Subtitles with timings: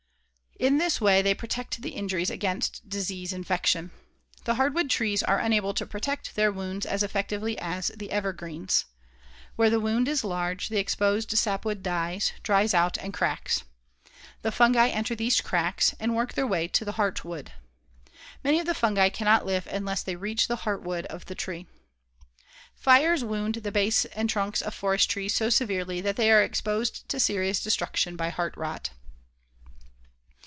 [0.59, 3.89] In this way they protect the injuries against disease infection.
[4.43, 8.85] The hardwood trees are unable to protect their wounds as effectively as the evergreens.
[9.55, 13.63] Where the wound is large, the exposed sapwood dies, dries out, and cracks.
[14.43, 17.53] The fungi enter these cracks and work their way to the heartwood.
[18.43, 21.65] Many of the fungi cannot live unless they reach the heartwood of the tree.
[22.75, 27.09] Fires wound the base and trunks of forest trees severely so that they are exposed
[27.09, 28.91] to serious destruction by heartrot.